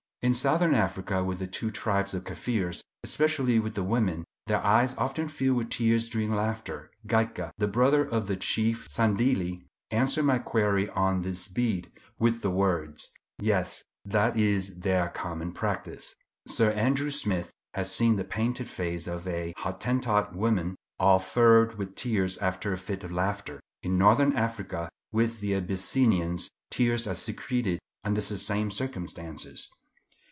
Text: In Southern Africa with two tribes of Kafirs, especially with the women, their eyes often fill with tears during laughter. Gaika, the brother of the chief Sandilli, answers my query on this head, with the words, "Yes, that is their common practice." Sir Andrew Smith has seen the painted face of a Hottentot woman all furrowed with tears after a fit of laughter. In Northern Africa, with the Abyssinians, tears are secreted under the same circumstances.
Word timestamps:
In 0.23 0.35
Southern 0.35 0.75
Africa 0.75 1.23
with 1.23 1.49
two 1.51 1.71
tribes 1.71 2.13
of 2.13 2.25
Kafirs, 2.25 2.83
especially 3.03 3.57
with 3.57 3.73
the 3.73 3.83
women, 3.83 4.23
their 4.45 4.63
eyes 4.63 4.93
often 4.99 5.27
fill 5.27 5.55
with 5.55 5.71
tears 5.71 6.07
during 6.09 6.29
laughter. 6.31 6.91
Gaika, 7.07 7.49
the 7.57 7.67
brother 7.67 8.05
of 8.05 8.27
the 8.27 8.35
chief 8.35 8.87
Sandilli, 8.87 9.63
answers 9.89 10.23
my 10.23 10.37
query 10.37 10.87
on 10.89 11.21
this 11.23 11.51
head, 11.57 11.91
with 12.19 12.41
the 12.43 12.51
words, 12.51 13.11
"Yes, 13.39 13.83
that 14.05 14.37
is 14.37 14.81
their 14.81 15.09
common 15.09 15.53
practice." 15.53 16.15
Sir 16.47 16.69
Andrew 16.69 17.09
Smith 17.09 17.51
has 17.73 17.91
seen 17.91 18.15
the 18.15 18.23
painted 18.23 18.69
face 18.69 19.07
of 19.07 19.27
a 19.27 19.55
Hottentot 19.57 20.35
woman 20.35 20.75
all 20.99 21.17
furrowed 21.17 21.79
with 21.79 21.95
tears 21.95 22.37
after 22.37 22.71
a 22.71 22.77
fit 22.77 23.03
of 23.03 23.11
laughter. 23.11 23.59
In 23.81 23.97
Northern 23.97 24.33
Africa, 24.37 24.87
with 25.11 25.39
the 25.39 25.55
Abyssinians, 25.55 26.47
tears 26.69 27.07
are 27.07 27.15
secreted 27.15 27.79
under 28.03 28.21
the 28.21 28.37
same 28.37 28.69
circumstances. 28.69 29.67